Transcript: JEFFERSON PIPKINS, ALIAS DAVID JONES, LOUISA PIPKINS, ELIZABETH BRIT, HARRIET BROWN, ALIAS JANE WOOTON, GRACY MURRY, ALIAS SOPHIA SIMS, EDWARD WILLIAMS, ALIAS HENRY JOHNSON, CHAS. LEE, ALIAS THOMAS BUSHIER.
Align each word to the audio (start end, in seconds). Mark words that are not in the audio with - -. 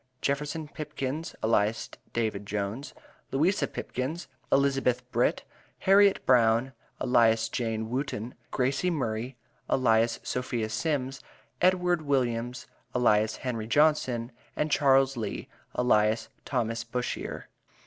JEFFERSON 0.23 0.67
PIPKINS, 0.69 1.35
ALIAS 1.43 1.91
DAVID 2.11 2.47
JONES, 2.47 2.95
LOUISA 3.31 3.67
PIPKINS, 3.67 4.27
ELIZABETH 4.51 5.11
BRIT, 5.11 5.43
HARRIET 5.81 6.25
BROWN, 6.25 6.73
ALIAS 6.99 7.49
JANE 7.49 7.87
WOOTON, 7.87 8.33
GRACY 8.49 8.89
MURRY, 8.89 9.35
ALIAS 9.69 10.19
SOPHIA 10.23 10.69
SIMS, 10.69 11.21
EDWARD 11.61 12.01
WILLIAMS, 12.01 12.65
ALIAS 12.95 13.35
HENRY 13.45 13.67
JOHNSON, 13.67 14.31
CHAS. 14.69 15.17
LEE, 15.17 15.47
ALIAS 15.77 16.29
THOMAS 16.45 16.83
BUSHIER. 16.85 17.47